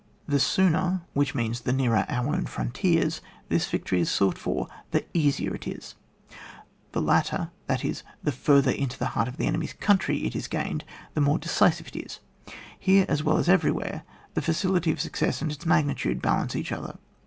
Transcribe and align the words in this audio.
The 0.27 0.39
sooner, 0.39 1.03
which 1.13 1.35
means 1.35 1.61
the 1.61 1.71
nearer 1.71 2.07
our 2.09 2.33
own 2.33 2.47
frontiers, 2.47 3.21
this 3.49 3.69
victory 3.69 4.01
is 4.01 4.09
sought 4.09 4.35
for, 4.35 4.67
tht 4.91 5.05
easier 5.13 5.53
it 5.53 5.67
is; 5.67 5.93
the 6.91 7.01
later, 7.03 7.51
that 7.67 7.85
is, 7.85 8.01
the 8.23 8.31
far 8.31 8.63
ther 8.63 8.71
in 8.71 8.89
the 8.97 9.05
heart 9.13 9.27
of 9.27 9.37
the 9.37 9.45
enemy^s 9.45 9.79
country 9.79 10.25
it 10.25 10.35
is 10.35 10.47
gained, 10.47 10.85
the 11.13 11.21
more 11.21 11.37
decisive 11.37 11.89
it 11.89 11.97
is. 11.99 12.19
Here, 12.79 13.05
as 13.07 13.23
well 13.23 13.37
as 13.37 13.47
everywhere, 13.47 14.01
the 14.33 14.41
facility 14.41 14.89
of 14.91 14.99
success 14.99 15.39
and 15.39 15.51
its 15.51 15.67
magnitude 15.67 16.19
balance 16.19 16.55
each 16.55 16.71
other. 16.71 16.97